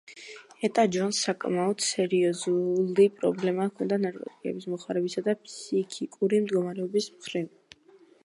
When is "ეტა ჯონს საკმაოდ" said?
0.67-1.83